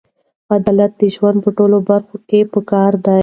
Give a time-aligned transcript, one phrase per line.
[0.55, 3.19] عدالت د ژوند په ټولو برخو کې پکار دی.